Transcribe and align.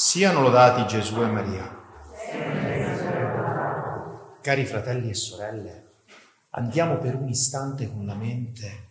Siano 0.00 0.42
lodati 0.42 0.86
Gesù 0.86 1.20
e 1.22 1.26
Maria. 1.26 1.76
Cari 4.40 4.64
fratelli 4.64 5.10
e 5.10 5.14
sorelle, 5.14 5.94
andiamo 6.50 6.98
per 6.98 7.16
un 7.16 7.28
istante 7.28 7.90
con 7.90 8.06
la 8.06 8.14
mente 8.14 8.90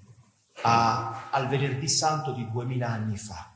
a, 0.63 1.29
al 1.31 1.47
venerdì 1.47 1.87
santo 1.87 2.33
di 2.33 2.45
duemila 2.51 2.89
anni 2.89 3.15
fa, 3.15 3.53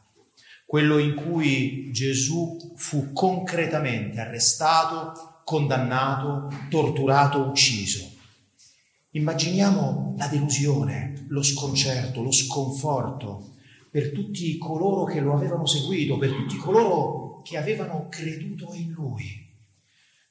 quello 0.65 0.97
in 0.97 1.13
cui 1.13 1.91
Gesù 1.91 2.57
fu 2.77 3.11
concretamente 3.11 4.21
arrestato, 4.21 5.41
condannato, 5.43 6.49
torturato, 6.69 7.41
ucciso. 7.41 8.09
Immaginiamo 9.09 10.15
la 10.17 10.27
delusione, 10.27 11.25
lo 11.27 11.43
sconcerto, 11.43 12.21
lo 12.21 12.31
sconforto 12.31 13.49
per 13.91 14.13
tutti 14.13 14.57
coloro 14.57 15.03
che 15.03 15.19
lo 15.19 15.33
avevano 15.33 15.65
seguito, 15.65 16.17
per 16.17 16.31
tutti 16.31 16.55
coloro 16.55 17.30
che 17.41 17.57
avevano 17.57 18.07
creduto 18.09 18.73
in 18.73 18.91
lui. 18.91 19.49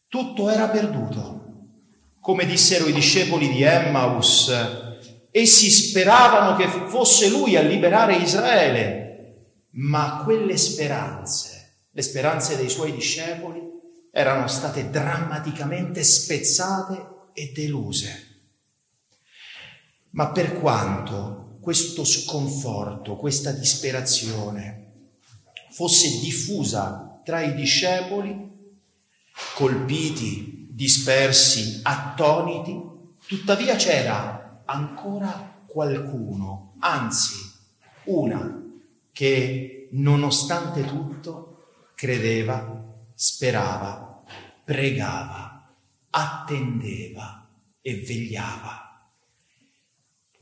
Tutto 0.08 0.48
era 0.50 0.68
perduto. 0.68 1.38
Come 2.20 2.44
dissero 2.46 2.86
i 2.86 2.92
discepoli 2.92 3.48
di 3.48 3.62
Emmaus, 3.62 4.52
essi 5.30 5.70
speravano 5.70 6.56
che 6.56 6.68
fosse 6.88 7.28
lui 7.28 7.56
a 7.56 7.62
liberare 7.62 8.16
Israele, 8.16 9.10
ma 9.70 10.22
quelle 10.24 10.56
speranze, 10.56 11.84
le 11.90 12.02
speranze 12.02 12.56
dei 12.56 12.68
suoi 12.68 12.92
discepoli, 12.92 13.60
erano 14.12 14.48
state 14.48 14.90
drammaticamente 14.90 16.02
spezzate 16.02 17.06
e 17.32 17.52
deluse. 17.54 18.26
Ma 20.10 20.30
per 20.30 20.58
quanto 20.58 21.58
questo 21.60 22.04
sconforto, 22.04 23.16
questa 23.16 23.52
disperazione 23.52 24.79
fosse 25.70 26.20
diffusa 26.20 27.20
tra 27.24 27.42
i 27.42 27.54
discepoli, 27.54 28.48
colpiti, 29.54 30.68
dispersi, 30.70 31.80
attoniti, 31.82 32.78
tuttavia 33.26 33.76
c'era 33.76 34.62
ancora 34.64 35.62
qualcuno, 35.66 36.74
anzi 36.80 37.34
una, 38.04 38.62
che 39.12 39.88
nonostante 39.92 40.84
tutto 40.84 41.66
credeva, 41.94 42.82
sperava, 43.14 44.22
pregava, 44.64 45.70
attendeva 46.10 47.46
e 47.80 47.94
vegliava. 47.96 48.89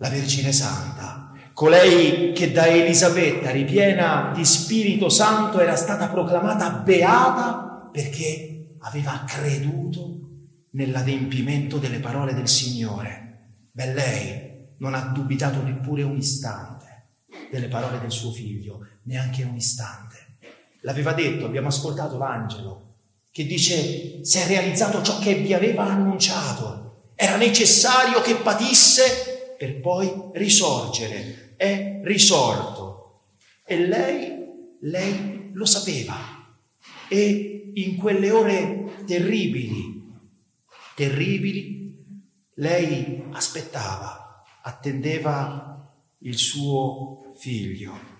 La 0.00 0.08
Vergine 0.10 0.52
Santa, 0.52 1.32
colei 1.52 2.32
che 2.32 2.52
da 2.52 2.68
Elisabetta, 2.68 3.50
ripiena 3.50 4.30
di 4.32 4.44
Spirito 4.44 5.08
Santo, 5.08 5.58
era 5.58 5.74
stata 5.74 6.06
proclamata 6.06 6.70
beata 6.70 7.90
perché 7.90 8.76
aveva 8.82 9.24
creduto 9.26 10.20
nell'adempimento 10.70 11.78
delle 11.78 11.98
parole 11.98 12.32
del 12.32 12.46
Signore. 12.46 13.46
Beh, 13.72 13.92
lei 13.92 14.76
non 14.78 14.94
ha 14.94 15.00
dubitato 15.00 15.60
neppure 15.62 16.04
un 16.04 16.16
istante 16.16 17.08
delle 17.50 17.66
parole 17.66 17.98
del 17.98 18.12
suo 18.12 18.30
figlio, 18.30 18.86
neanche 19.02 19.42
un 19.42 19.56
istante. 19.56 20.36
L'aveva 20.82 21.12
detto, 21.12 21.44
abbiamo 21.44 21.68
ascoltato 21.68 22.18
l'angelo 22.18 22.84
che 23.32 23.44
dice 23.46 24.24
si 24.24 24.38
è 24.38 24.46
realizzato 24.46 25.02
ciò 25.02 25.18
che 25.18 25.34
vi 25.34 25.54
aveva 25.54 25.86
annunciato, 25.86 27.12
era 27.16 27.36
necessario 27.36 28.20
che 28.20 28.36
patisse 28.36 29.27
per 29.58 29.80
poi 29.80 30.10
risorgere 30.34 31.54
è 31.56 32.00
risorto. 32.04 33.22
E 33.66 33.86
lei, 33.86 34.46
lei 34.82 35.50
lo 35.52 35.66
sapeva. 35.66 36.16
E 37.08 37.72
in 37.74 37.96
quelle 37.96 38.30
ore 38.30 39.02
terribili, 39.04 40.00
terribili, 40.94 42.04
lei 42.54 43.24
aspettava, 43.32 44.44
attendeva 44.62 45.92
il 46.20 46.36
suo 46.36 47.34
figlio. 47.36 48.16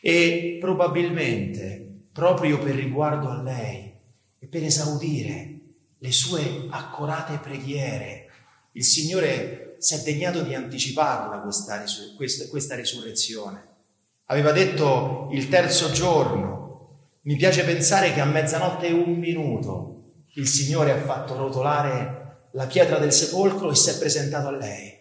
E 0.00 0.58
probabilmente, 0.60 2.06
proprio 2.12 2.58
per 2.58 2.74
riguardo 2.74 3.28
a 3.28 3.40
lei 3.40 3.92
e 4.38 4.46
per 4.46 4.64
esaudire 4.64 5.58
le 5.98 6.10
sue 6.10 6.66
accorate 6.70 7.38
preghiere, 7.38 8.30
il 8.72 8.84
Signore 8.84 9.71
si 9.82 9.94
è 9.96 10.02
degnato 10.02 10.42
di 10.42 10.54
anticiparla 10.54 11.40
questa, 11.40 11.82
questa, 12.14 12.46
questa 12.46 12.76
risurrezione. 12.76 13.66
Aveva 14.26 14.52
detto 14.52 15.28
il 15.32 15.48
terzo 15.48 15.90
giorno, 15.90 16.98
mi 17.22 17.34
piace 17.34 17.64
pensare 17.64 18.12
che 18.12 18.20
a 18.20 18.24
mezzanotte 18.24 18.86
e 18.86 18.92
un 18.92 19.14
minuto 19.14 20.12
il 20.34 20.46
Signore 20.46 20.92
ha 20.92 21.02
fatto 21.02 21.36
rotolare 21.36 22.46
la 22.52 22.66
pietra 22.66 22.98
del 22.98 23.12
sepolcro 23.12 23.72
e 23.72 23.74
si 23.74 23.90
è 23.90 23.98
presentato 23.98 24.48
a 24.48 24.52
lei 24.52 25.00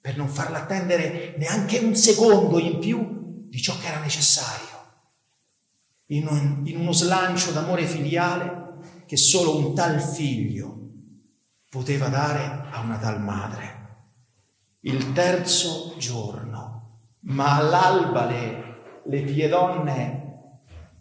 per 0.00 0.16
non 0.16 0.28
farla 0.28 0.62
attendere 0.62 1.34
neanche 1.36 1.78
un 1.78 1.94
secondo 1.94 2.58
in 2.58 2.78
più 2.78 3.48
di 3.50 3.60
ciò 3.60 3.78
che 3.78 3.88
era 3.88 4.00
necessario. 4.00 4.66
In, 6.06 6.26
un, 6.26 6.62
in 6.64 6.80
uno 6.80 6.92
slancio 6.92 7.50
d'amore 7.50 7.84
filiale 7.84 9.04
che 9.04 9.18
solo 9.18 9.58
un 9.58 9.74
tal 9.74 10.00
figlio 10.00 10.78
poteva 11.68 12.08
dare 12.08 12.68
a 12.70 12.80
una 12.80 12.96
tal 12.96 13.20
madre 13.20 13.80
il 14.82 15.12
terzo 15.12 15.94
giorno, 15.98 17.00
ma 17.20 17.56
all'alba 17.56 18.26
le, 18.26 18.74
le 19.04 19.20
pie 19.22 19.48
donne 19.48 20.20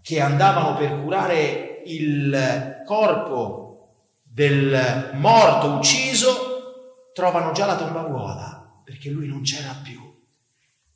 che 0.02 0.20
andavano 0.20 0.78
per 0.78 1.02
curare 1.02 1.82
il 1.86 2.84
corpo 2.86 3.94
del 4.24 5.12
morto 5.14 5.74
ucciso 5.74 7.10
trovano 7.14 7.52
già 7.54 7.66
la 7.66 7.76
tomba 7.76 8.04
vuota 8.04 8.82
perché 8.84 9.10
lui 9.10 9.28
non 9.28 9.42
c'era 9.42 9.76
più. 9.82 10.00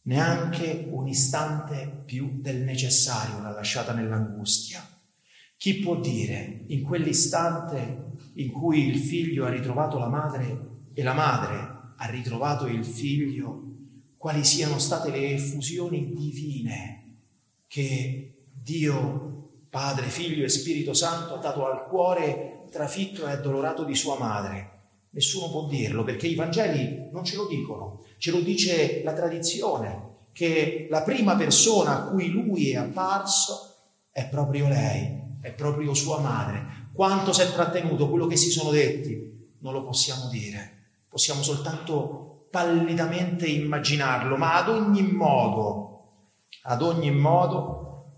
Neanche 0.04 0.86
un 0.90 1.08
istante 1.08 2.04
più 2.06 2.40
del 2.42 2.58
necessario 2.58 3.42
l'ha 3.42 3.50
lasciata 3.50 3.94
nell'angustia. 3.94 4.88
Chi 5.58 5.80
può 5.80 5.96
dire 5.96 6.66
in 6.68 6.84
quell'istante 6.84 8.12
in 8.34 8.52
cui 8.52 8.88
il 8.88 9.00
figlio 9.00 9.46
ha 9.46 9.50
ritrovato 9.50 9.98
la 9.98 10.08
madre 10.08 10.74
e 10.94 11.02
la 11.02 11.14
madre 11.14 11.75
ha 11.98 12.08
ritrovato 12.08 12.68
il 12.68 12.86
figlio, 12.86 13.64
quali 14.18 14.44
siano 14.44 14.80
state 14.80 15.12
le 15.12 15.34
effusioni 15.34 16.14
divine 16.14 17.04
che 17.68 18.34
Dio, 18.52 19.50
Padre, 19.70 20.08
Figlio 20.08 20.46
e 20.46 20.50
Spirito 20.50 20.94
Santo 20.94 21.36
ha 21.36 21.40
dato 21.40 21.66
al 21.68 21.84
cuore 21.84 22.68
trafitto 22.72 23.28
e 23.28 23.32
addolorato 23.32 23.84
di 23.84 23.96
sua 23.96 24.18
madre. 24.18 24.72
Nessuno 25.12 25.50
può 25.50 25.68
dirlo 25.68 26.04
perché 26.04 26.28
i 26.28 26.36
Vangeli 26.36 27.10
non 27.12 27.24
ce 27.24 27.36
lo 27.36 27.48
dicono, 27.48 28.04
ce 28.18 28.32
lo 28.32 28.40
dice 28.40 29.02
la 29.04 29.14
tradizione, 29.14 30.14
che 30.34 30.88
la 30.90 31.04
prima 31.04 31.36
persona 31.36 31.98
a 31.98 32.08
cui 32.08 32.30
lui 32.30 32.72
è 32.72 32.76
apparso 32.76 33.76
è 34.12 34.28
proprio 34.28 34.68
lei, 34.68 35.38
è 35.42 35.52
proprio 35.52 35.94
sua 35.94 36.20
madre. 36.20 36.90
Quanto 36.92 37.32
si 37.32 37.42
è 37.42 37.52
trattenuto, 37.52 38.10
quello 38.10 38.28
che 38.28 38.36
si 38.36 38.50
sono 38.50 38.72
detti, 38.72 39.54
non 39.60 39.74
lo 39.74 39.84
possiamo 39.84 40.28
dire 40.30 40.75
possiamo 41.16 41.44
soltanto 41.44 42.50
pallidamente 42.52 43.48
immaginarlo, 43.48 44.36
ma 44.36 44.56
ad 44.56 44.68
ogni 44.68 45.02
modo, 45.02 46.10
ad 46.64 46.82
ogni 46.82 47.10
modo, 47.10 48.16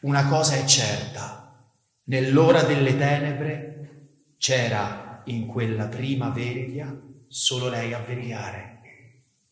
una 0.00 0.28
cosa 0.28 0.56
è 0.56 0.64
certa, 0.66 1.58
nell'ora 2.04 2.64
delle 2.64 2.98
tenebre 2.98 4.08
c'era 4.36 5.22
in 5.24 5.46
quella 5.46 5.86
prima 5.86 6.28
veglia 6.28 6.94
solo 7.28 7.70
lei 7.70 7.94
a 7.94 8.00
vegliare. 8.00 8.80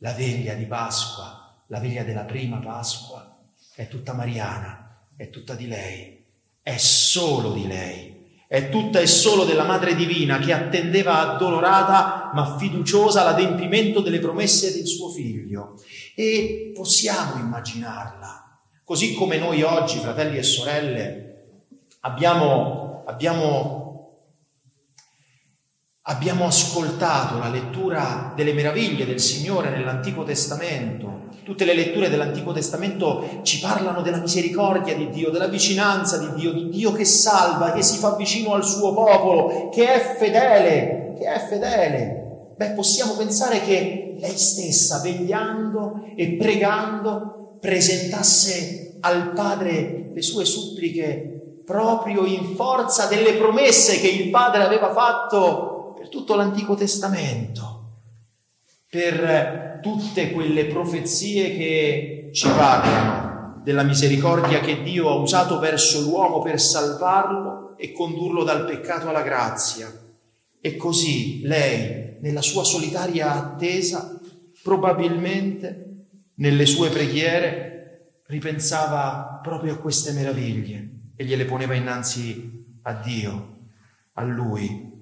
La 0.01 0.13
veglia 0.13 0.53
di 0.53 0.67
Pasqua, 0.67 1.65
la 1.69 1.79
veglia 1.79 2.03
della 2.03 2.25
prima 2.25 2.59
Pasqua, 2.59 3.39
è 3.75 3.89
tutta 3.89 4.13
mariana, 4.13 5.01
è 5.17 5.31
tutta 5.31 5.55
di 5.55 5.67
lei, 5.67 6.27
è 6.61 6.77
solo 6.77 7.55
di 7.55 7.67
lei 7.67 8.16
è 8.49 8.69
tutta 8.69 9.01
e 9.01 9.07
solo 9.07 9.45
della 9.45 9.65
Madre 9.65 9.97
Divina 9.97 10.39
che 10.39 10.53
attendeva 10.53 11.19
addolorata 11.19 12.31
ma 12.33 12.57
fiduciosa 12.57 13.25
l'adempimento 13.25 14.01
delle 14.01 14.21
promesse 14.21 14.73
del 14.73 14.87
suo 14.87 15.09
figlio. 15.11 15.81
E 16.15 16.73
possiamo 16.75 17.41
immaginarla, 17.41 18.59
così 18.85 19.15
come 19.15 19.39
noi 19.39 19.63
oggi, 19.63 19.99
fratelli 19.99 20.39
e 20.39 20.43
sorelle, 20.43 21.27
abbiamo, 22.01 23.03
abbiamo, 23.07 23.86
abbiamo 26.09 26.47
ascoltato 26.47 27.39
la 27.39 27.49
lettura 27.49 28.33
delle 28.35 28.53
meraviglie 28.53 29.07
del 29.07 29.21
Signore 29.21 29.71
nell'Antico 29.71 30.25
Testamento 30.25 31.27
Tutte 31.47 31.65
le 31.65 31.75
letture 31.75 32.11
dell'Antico 32.11 32.53
Testamento 32.53 33.39
ci 33.43 33.61
parlano 33.61 34.03
della 34.03 34.17
misericordia 34.17 34.97
di 34.97 35.11
Dio, 35.11 35.31
della 35.31 35.47
vicinanza 35.47 36.19
di 36.19 36.33
Dio, 36.35 36.53
di 36.53 36.69
Dio 36.71 36.91
che 36.91 37.05
salva, 37.05 37.71
che 37.71 37.85
si 37.85 37.99
fa 37.99 38.17
vicino 38.17 38.55
al 38.55 38.65
suo 38.65 38.93
popolo, 38.93 39.69
che 39.69 39.95
è 39.95 40.17
fedele, 40.19 41.15
che 41.17 41.25
è 41.25 41.47
fedele. 41.47 42.51
Beh, 42.57 42.71
possiamo 42.71 43.13
pensare 43.13 43.61
che 43.61 44.17
lei 44.19 44.37
stessa, 44.37 45.01
vegliando 45.03 46.03
e 46.17 46.33
pregando, 46.33 47.59
presentasse 47.61 48.97
al 48.99 49.31
Padre 49.31 50.11
le 50.13 50.23
sue 50.23 50.45
suppliche 50.45 51.61
proprio 51.65 52.25
in 52.25 52.57
forza 52.57 53.07
delle 53.07 53.35
promesse 53.35 54.01
che 54.01 54.09
il 54.09 54.31
Padre 54.31 54.65
aveva 54.65 54.93
fatto 54.93 55.76
per 56.07 56.09
tutto 56.09 56.35
l'Antico 56.37 56.75
Testamento, 56.77 57.85
per 58.89 59.81
tutte 59.83 60.31
quelle 60.31 60.67
profezie 60.67 61.57
che 61.57 62.31
ci 62.33 62.49
parlano 62.49 63.61
della 63.65 63.83
misericordia 63.83 64.61
che 64.61 64.83
Dio 64.83 65.09
ha 65.09 65.15
usato 65.15 65.59
verso 65.59 66.01
l'uomo 66.01 66.41
per 66.43 66.61
salvarlo 66.61 67.77
e 67.77 67.93
condurlo 67.93 68.45
dal 68.45 68.65
peccato 68.65 69.09
alla 69.09 69.23
grazia. 69.23 69.93
E 70.61 70.77
così 70.77 71.41
lei, 71.43 72.17
nella 72.21 72.43
sua 72.43 72.63
solitaria 72.63 73.33
attesa, 73.33 74.19
probabilmente 74.63 76.05
nelle 76.35 76.67
sue 76.67 76.89
preghiere 76.91 78.21
ripensava 78.27 79.41
proprio 79.43 79.75
a 79.75 79.79
queste 79.79 80.13
meraviglie 80.13 80.89
e 81.17 81.25
gliele 81.25 81.45
poneva 81.45 81.75
innanzi 81.75 82.65
a 82.83 82.93
Dio, 82.93 83.55
a 84.15 84.23
Lui. 84.23 84.96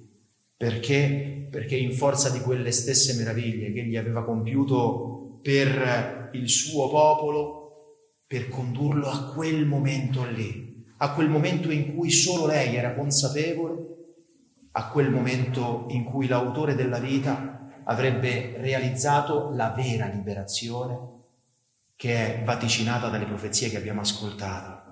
Perché? 0.57 1.49
Perché 1.51 1.77
in 1.77 1.93
forza 1.93 2.31
di 2.31 2.41
quelle 2.41 2.71
stesse 2.71 3.15
meraviglie 3.15 3.73
che 3.73 3.81
egli 3.81 3.97
aveva 3.97 4.25
compiuto 4.25 5.41
per 5.43 6.31
il 6.33 6.49
suo 6.49 6.89
popolo, 6.89 7.65
per 8.27 8.49
condurlo 8.49 9.09
a 9.09 9.33
quel 9.33 9.67
momento 9.67 10.25
lì, 10.25 10.85
a 10.99 11.13
quel 11.13 11.29
momento 11.29 11.71
in 11.71 11.95
cui 11.95 12.11
solo 12.11 12.47
lei 12.47 12.77
era 12.77 12.95
consapevole, 12.95 13.95
a 14.73 14.89
quel 14.89 15.11
momento 15.11 15.87
in 15.91 16.05
cui 16.05 16.27
l'autore 16.27 16.75
della 16.75 16.99
vita 16.99 17.83
avrebbe 17.85 18.57
realizzato 18.57 19.51
la 19.55 19.71
vera 19.71 20.07
liberazione 20.07 21.13
che 21.97 22.41
è 22.41 22.45
vaticinata 22.45 23.09
dalle 23.09 23.27
profezie 23.27 23.69
che 23.69 23.77
abbiamo 23.77 24.01
ascoltato. 24.01 24.84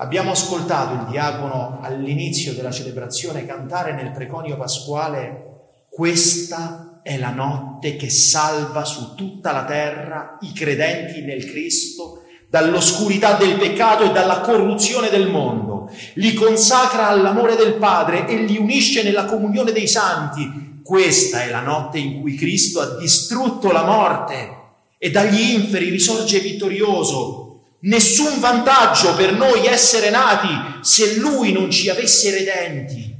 Abbiamo 0.00 0.30
ascoltato 0.30 0.94
il 0.94 1.10
diacono 1.10 1.78
all'inizio 1.82 2.54
della 2.54 2.70
celebrazione 2.70 3.44
cantare 3.44 3.92
nel 3.92 4.12
preconio 4.12 4.56
pasquale 4.56 5.44
questa 5.90 7.00
è 7.02 7.18
la 7.18 7.28
notte 7.28 7.96
che 7.96 8.08
salva 8.08 8.86
su 8.86 9.14
tutta 9.14 9.52
la 9.52 9.66
terra 9.66 10.38
i 10.40 10.52
credenti 10.54 11.20
nel 11.20 11.44
Cristo 11.44 12.22
dall'oscurità 12.48 13.34
del 13.34 13.58
peccato 13.58 14.04
e 14.04 14.10
dalla 14.10 14.40
corruzione 14.40 15.10
del 15.10 15.28
mondo, 15.28 15.90
li 16.14 16.32
consacra 16.32 17.08
all'amore 17.08 17.54
del 17.54 17.74
Padre 17.74 18.26
e 18.26 18.36
li 18.38 18.56
unisce 18.56 19.02
nella 19.02 19.26
comunione 19.26 19.70
dei 19.70 19.86
santi. 19.86 20.80
Questa 20.82 21.42
è 21.42 21.50
la 21.50 21.60
notte 21.60 21.98
in 21.98 22.20
cui 22.20 22.36
Cristo 22.36 22.80
ha 22.80 22.96
distrutto 22.96 23.70
la 23.70 23.84
morte 23.84 24.56
e 24.96 25.10
dagli 25.10 25.52
inferi 25.52 25.90
risorge 25.90 26.40
vittorioso. 26.40 27.49
Nessun 27.82 28.40
vantaggio 28.40 29.14
per 29.14 29.32
noi 29.32 29.66
essere 29.66 30.10
nati 30.10 30.48
se 30.82 31.16
Lui 31.16 31.52
non 31.52 31.70
ci 31.70 31.88
avesse 31.88 32.30
redenti. 32.30 33.16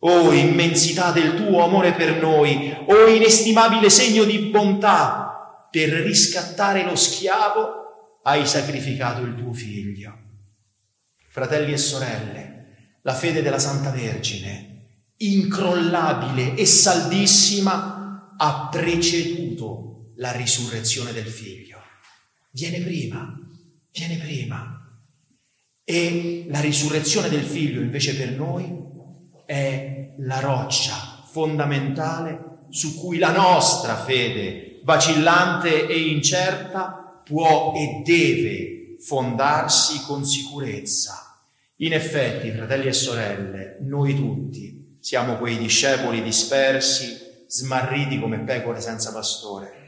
Oh 0.00 0.32
immensità 0.32 1.12
del 1.12 1.34
tuo 1.34 1.62
amore 1.62 1.92
per 1.92 2.20
noi, 2.20 2.74
oh 2.86 3.06
inestimabile 3.08 3.90
segno 3.90 4.24
di 4.24 4.38
bontà, 4.38 5.66
per 5.70 5.90
riscattare 5.90 6.84
lo 6.84 6.96
schiavo 6.96 8.20
hai 8.22 8.46
sacrificato 8.46 9.22
il 9.22 9.34
tuo 9.36 9.52
figlio. 9.52 10.16
Fratelli 11.28 11.72
e 11.72 11.78
sorelle, 11.78 12.66
la 13.02 13.14
fede 13.14 13.42
della 13.42 13.58
Santa 13.58 13.90
Vergine, 13.90 14.86
incrollabile 15.18 16.54
e 16.54 16.66
saldissima, 16.66 18.34
ha 18.38 18.68
preceduto 18.70 20.12
la 20.16 20.32
risurrezione 20.32 21.12
del 21.12 21.26
figlio. 21.26 21.78
Viene 22.50 22.80
prima, 22.80 23.38
viene 23.92 24.16
prima. 24.16 24.76
E 25.84 26.46
la 26.48 26.60
risurrezione 26.60 27.28
del 27.28 27.44
figlio 27.44 27.80
invece 27.80 28.14
per 28.16 28.30
noi 28.30 28.88
è 29.44 30.14
la 30.18 30.40
roccia 30.40 31.24
fondamentale 31.30 32.58
su 32.70 32.98
cui 32.98 33.18
la 33.18 33.32
nostra 33.32 33.96
fede, 33.96 34.80
vacillante 34.84 35.86
e 35.88 36.08
incerta, 36.08 37.22
può 37.24 37.72
e 37.76 38.02
deve 38.04 38.96
fondarsi 39.00 40.02
con 40.02 40.24
sicurezza. 40.24 41.36
In 41.76 41.92
effetti, 41.92 42.50
fratelli 42.50 42.86
e 42.86 42.92
sorelle, 42.92 43.78
noi 43.80 44.14
tutti 44.14 44.98
siamo 45.00 45.36
quei 45.38 45.56
discepoli 45.58 46.22
dispersi, 46.22 47.18
smarriti 47.48 48.20
come 48.20 48.38
pecore 48.38 48.80
senza 48.80 49.12
pastore 49.12 49.80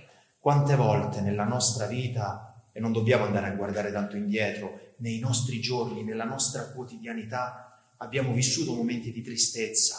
quante 0.43 0.75
volte 0.75 1.21
nella 1.21 1.45
nostra 1.45 1.87
vita, 1.87 2.52
e 2.73 2.81
non 2.81 2.93
dobbiamo 2.93 3.25
andare 3.25 3.49
a 3.49 3.55
guardare 3.55 3.93
tanto 3.93 4.17
indietro, 4.17 4.95
nei 4.99 5.19
nostri 5.19 5.61
giorni, 5.61 6.03
nella 6.03 6.25
nostra 6.25 6.71
quotidianità, 6.73 7.95
abbiamo 7.99 8.33
vissuto 8.33 8.73
momenti 8.75 9.13
di 9.13 9.23
tristezza, 9.23 9.97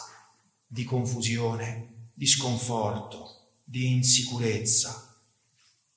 di 0.66 0.84
confusione, 0.84 2.08
di 2.12 2.26
sconforto, 2.26 3.42
di 3.62 3.92
insicurezza. 3.92 5.14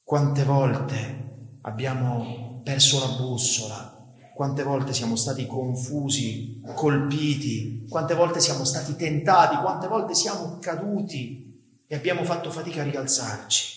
Quante 0.03 0.43
volte 0.43 1.57
abbiamo 1.61 2.61
perso 2.63 2.99
la 2.99 3.15
bussola, 3.17 3.97
quante 4.33 4.63
volte 4.63 4.93
siamo 4.93 5.15
stati 5.15 5.47
confusi, 5.47 6.61
colpiti, 6.75 7.85
quante 7.89 8.13
volte 8.13 8.39
siamo 8.39 8.65
stati 8.65 8.95
tentati, 8.95 9.55
quante 9.57 9.87
volte 9.87 10.13
siamo 10.13 10.59
caduti? 10.59 11.45
E 11.87 11.95
abbiamo 11.95 12.23
fatto 12.23 12.51
fatica 12.51 12.81
a 12.81 12.85
rialzarci. 12.85 13.75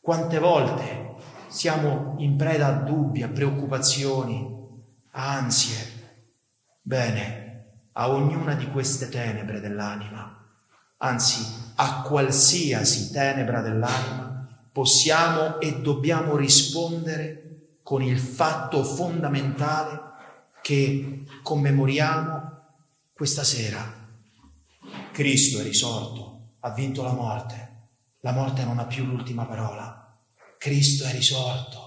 Quante 0.00 0.38
volte 0.38 1.14
siamo 1.52 2.16
in 2.18 2.36
preda 2.36 2.66
a 2.68 2.72
dubbi, 2.82 3.22
a 3.22 3.28
preoccupazioni, 3.28 4.48
a 5.10 5.32
ansie. 5.34 6.00
Bene, 6.80 7.64
a 7.92 8.10
ognuna 8.10 8.54
di 8.54 8.66
queste 8.70 9.08
tenebre 9.08 9.60
dell'anima, 9.60 10.44
anzi 10.96 11.44
a 11.76 12.02
qualsiasi 12.02 13.12
tenebra 13.12 13.60
dell'anima, 13.60 14.48
possiamo 14.72 15.60
e 15.60 15.80
dobbiamo 15.80 16.36
rispondere 16.36 17.78
con 17.82 18.02
il 18.02 18.18
fatto 18.18 18.82
fondamentale 18.82 20.00
che 20.62 21.24
commemoriamo 21.42 22.60
questa 23.12 23.44
sera. 23.44 24.00
Cristo 25.12 25.60
è 25.60 25.62
risorto, 25.62 26.54
ha 26.60 26.70
vinto 26.70 27.02
la 27.02 27.12
morte 27.12 27.70
la 28.24 28.32
morte 28.32 28.64
non 28.64 28.78
ha 28.78 28.84
più 28.84 29.04
l'ultima 29.04 29.44
parola. 29.46 30.01
Cristo 30.62 31.02
è 31.02 31.10
risorto. 31.10 31.80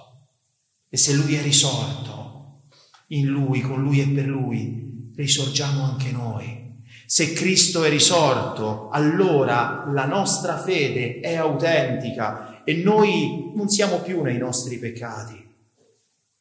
E 0.89 0.97
se 0.97 1.13
Lui 1.13 1.35
è 1.35 1.41
risorto, 1.41 2.63
in 3.07 3.27
Lui, 3.27 3.61
con 3.61 3.81
Lui 3.81 4.01
e 4.01 4.07
per 4.07 4.25
Lui, 4.25 5.13
risorgiamo 5.15 5.81
anche 5.85 6.11
noi. 6.11 6.83
Se 7.05 7.31
Cristo 7.31 7.85
è 7.85 7.89
risorto, 7.89 8.89
allora 8.89 9.85
la 9.87 10.03
nostra 10.03 10.61
fede 10.61 11.21
è 11.21 11.37
autentica 11.37 12.65
e 12.65 12.73
noi 12.83 13.53
non 13.55 13.69
siamo 13.69 13.99
più 13.99 14.21
nei 14.21 14.37
nostri 14.37 14.77
peccati. 14.77 15.41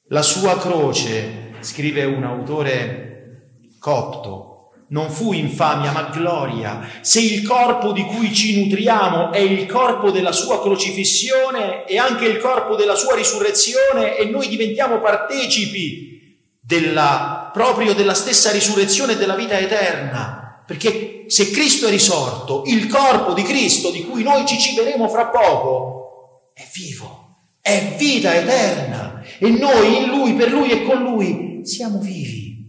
La 0.08 0.22
sua 0.22 0.58
croce, 0.58 1.52
scrive 1.60 2.04
un 2.04 2.24
autore 2.24 3.68
copto, 3.78 4.53
non 4.94 5.10
fu 5.10 5.32
infamia 5.32 5.90
ma 5.90 6.02
gloria. 6.04 6.88
Se 7.00 7.20
il 7.20 7.42
corpo 7.42 7.90
di 7.90 8.04
cui 8.04 8.32
ci 8.32 8.62
nutriamo 8.62 9.32
è 9.32 9.38
il 9.38 9.66
corpo 9.66 10.12
della 10.12 10.30
sua 10.30 10.62
crocifissione 10.62 11.84
e 11.84 11.98
anche 11.98 12.26
il 12.26 12.38
corpo 12.38 12.76
della 12.76 12.94
sua 12.94 13.16
risurrezione 13.16 14.16
e 14.16 14.26
noi 14.26 14.46
diventiamo 14.46 15.00
partecipi 15.00 16.38
della, 16.60 17.50
proprio 17.52 17.92
della 17.92 18.14
stessa 18.14 18.52
risurrezione 18.52 19.16
della 19.16 19.34
vita 19.34 19.58
eterna. 19.58 20.62
Perché 20.64 21.24
se 21.26 21.50
Cristo 21.50 21.88
è 21.88 21.90
risorto, 21.90 22.62
il 22.66 22.86
corpo 22.86 23.34
di 23.34 23.42
Cristo 23.42 23.90
di 23.90 24.04
cui 24.04 24.22
noi 24.22 24.46
ci 24.46 24.58
ciberemo 24.60 25.08
fra 25.08 25.26
poco 25.26 26.52
è 26.54 26.64
vivo, 26.72 27.38
è 27.60 27.96
vita 27.98 28.32
eterna 28.32 29.24
e 29.40 29.50
noi 29.50 29.96
in 29.96 30.08
Lui, 30.08 30.34
per 30.34 30.52
Lui 30.52 30.70
e 30.70 30.84
con 30.84 31.02
Lui 31.02 31.62
siamo 31.64 31.98
vivi, 31.98 32.64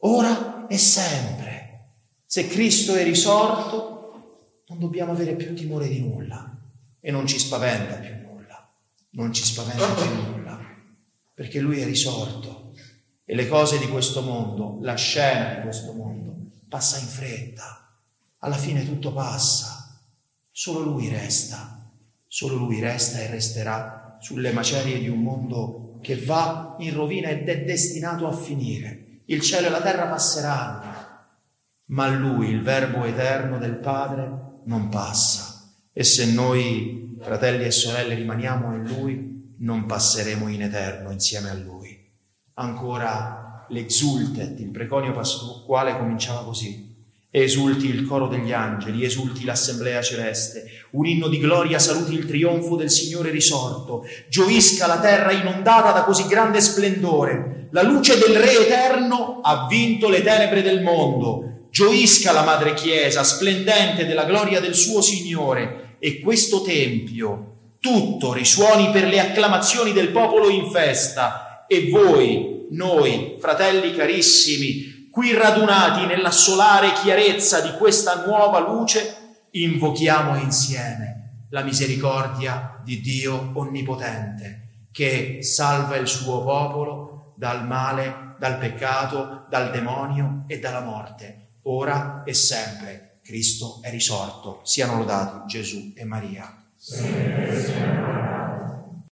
ora 0.00 0.66
e 0.68 0.76
sempre. 0.76 1.49
Se 2.32 2.46
Cristo 2.46 2.94
è 2.94 3.02
risorto, 3.02 4.62
non 4.68 4.78
dobbiamo 4.78 5.10
avere 5.10 5.34
più 5.34 5.52
timore 5.52 5.88
di 5.88 5.98
nulla. 5.98 6.56
E 7.00 7.10
non 7.10 7.26
ci 7.26 7.40
spaventa 7.40 7.94
più 7.94 8.14
nulla, 8.24 8.70
non 9.14 9.32
ci 9.32 9.42
spaventa 9.42 9.92
più 9.94 10.14
nulla, 10.14 10.60
perché 11.34 11.58
Lui 11.58 11.80
è 11.80 11.84
risorto. 11.84 12.72
E 13.24 13.34
le 13.34 13.48
cose 13.48 13.78
di 13.78 13.88
questo 13.88 14.22
mondo, 14.22 14.78
la 14.80 14.94
scena 14.94 15.56
di 15.56 15.62
questo 15.62 15.92
mondo, 15.92 16.36
passa 16.68 17.00
in 17.00 17.08
fretta, 17.08 17.98
alla 18.38 18.56
fine 18.56 18.86
tutto 18.86 19.12
passa, 19.12 20.00
solo 20.52 20.82
Lui 20.82 21.08
resta, 21.08 21.84
solo 22.28 22.54
Lui 22.54 22.78
resta 22.78 23.18
e 23.18 23.26
resterà 23.26 24.18
sulle 24.20 24.52
macerie 24.52 25.00
di 25.00 25.08
un 25.08 25.20
mondo 25.20 25.98
che 26.00 26.14
va 26.14 26.76
in 26.78 26.94
rovina 26.94 27.28
ed 27.30 27.48
è 27.48 27.64
destinato 27.64 28.28
a 28.28 28.32
finire. 28.32 29.22
Il 29.24 29.40
cielo 29.40 29.66
e 29.66 29.70
la 29.70 29.82
terra 29.82 30.06
passeranno, 30.06 30.89
ma 31.90 32.08
lui, 32.08 32.50
il 32.50 32.62
Verbo 32.62 33.04
eterno 33.04 33.58
del 33.58 33.76
Padre, 33.76 34.30
non 34.64 34.88
passa. 34.88 35.70
E 35.92 36.04
se 36.04 36.26
noi, 36.26 37.16
fratelli 37.20 37.64
e 37.64 37.70
sorelle, 37.70 38.14
rimaniamo 38.14 38.74
in 38.74 38.84
lui, 38.84 39.54
non 39.58 39.86
passeremo 39.86 40.48
in 40.48 40.62
eterno 40.62 41.10
insieme 41.10 41.50
a 41.50 41.54
lui. 41.54 41.98
Ancora 42.54 43.66
l'exultet, 43.68 44.58
il 44.60 44.70
preconio 44.70 45.12
pasquale 45.12 45.96
cominciava 45.96 46.44
così. 46.44 46.88
Esulti 47.32 47.86
il 47.86 48.06
coro 48.06 48.26
degli 48.26 48.52
angeli, 48.52 49.04
esulti 49.04 49.44
l'assemblea 49.44 50.02
celeste, 50.02 50.64
un 50.90 51.06
inno 51.06 51.28
di 51.28 51.38
gloria 51.38 51.78
saluti 51.78 52.14
il 52.14 52.26
trionfo 52.26 52.74
del 52.74 52.90
Signore 52.90 53.30
risorto, 53.30 54.04
gioisca 54.28 54.88
la 54.88 54.98
terra 54.98 55.30
inondata 55.30 55.92
da 55.92 56.02
così 56.02 56.26
grande 56.26 56.60
splendore, 56.60 57.68
la 57.70 57.82
luce 57.82 58.18
del 58.18 58.36
Re 58.36 58.66
eterno 58.66 59.40
ha 59.42 59.68
vinto 59.68 60.08
le 60.08 60.22
tenebre 60.22 60.62
del 60.62 60.82
mondo, 60.82 61.49
gioisca 61.70 62.32
la 62.32 62.42
Madre 62.42 62.74
Chiesa, 62.74 63.22
splendente 63.24 64.06
della 64.06 64.24
gloria 64.24 64.60
del 64.60 64.74
suo 64.74 65.00
Signore, 65.00 65.96
e 65.98 66.20
questo 66.20 66.62
Tempio 66.62 67.50
tutto 67.80 68.34
risuoni 68.34 68.90
per 68.90 69.08
le 69.08 69.20
acclamazioni 69.20 69.92
del 69.92 70.10
popolo 70.10 70.50
in 70.50 70.70
festa, 70.70 71.64
e 71.66 71.88
voi, 71.88 72.66
noi, 72.70 73.36
fratelli 73.40 73.94
carissimi, 73.94 75.08
qui 75.10 75.32
radunati 75.32 76.04
nella 76.04 76.30
solare 76.30 76.92
chiarezza 76.92 77.60
di 77.60 77.72
questa 77.78 78.24
nuova 78.26 78.58
luce, 78.60 79.16
invochiamo 79.52 80.36
insieme 80.36 81.46
la 81.50 81.62
misericordia 81.62 82.78
di 82.84 83.00
Dio 83.00 83.50
Onnipotente, 83.54 84.86
che 84.92 85.42
salva 85.42 85.96
il 85.96 86.06
suo 86.06 86.42
popolo 86.42 87.32
dal 87.36 87.66
male, 87.66 88.34
dal 88.38 88.58
peccato, 88.58 89.46
dal 89.48 89.70
demonio 89.70 90.44
e 90.46 90.58
dalla 90.58 90.80
morte, 90.80 91.46
ora 91.70 92.22
e 92.24 92.34
sempre. 92.34 93.18
Cristo 93.22 93.78
è 93.82 93.90
risorto. 93.90 94.60
Siano 94.64 94.96
lodati 94.96 95.46
Gesù 95.46 95.92
e 95.94 96.04
Maria. 96.04 96.64
Sempre, 96.76 98.29